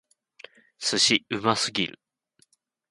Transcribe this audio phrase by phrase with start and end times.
[0.79, 1.19] 寿司！
[1.29, 1.99] うますぎる！